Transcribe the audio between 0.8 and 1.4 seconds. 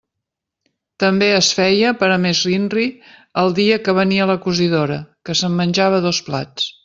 També